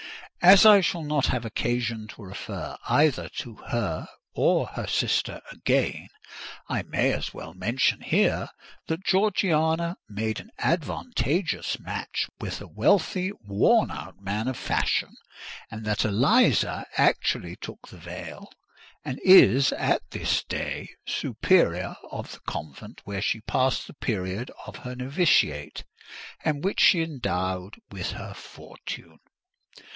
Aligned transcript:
As 0.41 0.65
I 0.65 0.81
shall 0.81 1.03
not 1.03 1.27
have 1.27 1.45
occasion 1.45 2.07
to 2.07 2.23
refer 2.23 2.75
either 2.89 3.29
to 3.37 3.57
her 3.67 4.07
or 4.33 4.65
her 4.65 4.87
sister 4.87 5.39
again, 5.51 6.07
I 6.67 6.81
may 6.81 7.13
as 7.13 7.31
well 7.35 7.53
mention 7.53 8.01
here, 8.01 8.49
that 8.87 9.05
Georgiana 9.05 9.97
made 10.09 10.39
an 10.39 10.49
advantageous 10.57 11.79
match 11.79 12.27
with 12.39 12.59
a 12.59 12.65
wealthy 12.67 13.31
worn 13.43 13.91
out 13.91 14.19
man 14.19 14.47
of 14.47 14.57
fashion, 14.57 15.09
and 15.69 15.85
that 15.85 16.03
Eliza 16.03 16.87
actually 16.97 17.55
took 17.55 17.89
the 17.89 17.97
veil, 17.99 18.51
and 19.05 19.19
is 19.23 19.71
at 19.73 20.01
this 20.09 20.43
day 20.43 20.89
superior 21.05 21.95
of 22.09 22.31
the 22.31 22.39
convent 22.47 23.01
where 23.05 23.21
she 23.21 23.41
passed 23.41 23.85
the 23.85 23.93
period 23.93 24.49
of 24.65 24.77
her 24.77 24.95
novitiate, 24.95 25.83
and 26.43 26.63
which 26.63 26.79
she 26.79 27.03
endowed 27.03 27.75
with 27.91 28.13
her 28.13 28.33
fortune. 28.33 29.19